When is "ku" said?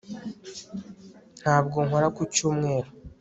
2.15-2.21